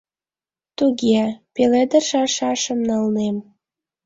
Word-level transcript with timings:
—Туге, 0.77 1.21
пеледыш 1.53 2.09
аршашым 2.21 2.79
налнем. 2.89 3.37